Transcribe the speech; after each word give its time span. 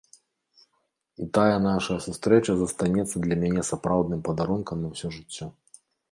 І 1.25 1.25
тая 1.37 1.57
нашая 1.65 1.97
сустрэча 2.05 2.55
застанецца 2.61 3.15
для 3.25 3.35
мяне 3.43 3.61
сапраўдным 3.71 4.23
падарункам 4.29 4.77
на 4.87 4.91
ўсё 4.95 5.07
жыццё. 5.17 5.47